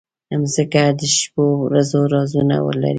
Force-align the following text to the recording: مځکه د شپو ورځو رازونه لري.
مځکه 0.41 0.83
د 0.99 1.01
شپو 1.17 1.45
ورځو 1.65 1.99
رازونه 2.13 2.55
لري. 2.79 2.89